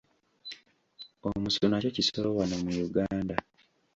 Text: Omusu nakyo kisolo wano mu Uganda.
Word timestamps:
Omusu 1.29 1.63
nakyo 1.67 1.89
kisolo 1.97 2.29
wano 2.37 2.55
mu 2.63 2.71
Uganda. 2.87 3.35